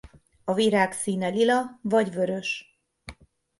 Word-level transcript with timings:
A 0.43 0.53
virág 0.53 0.91
színe 0.91 1.27
lila 1.27 1.79
vagy 1.81 2.11
vörös. 2.13 2.79